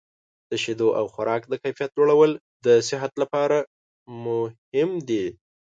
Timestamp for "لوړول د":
1.99-2.67